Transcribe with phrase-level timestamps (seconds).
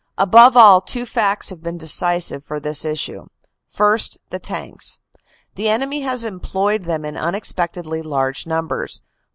[0.16, 3.26] "Above all, two facts have been decisive for this issue.
[3.68, 5.00] First, the tanks.
[5.54, 9.02] The enemy has employed them in unexpect edly large numbers.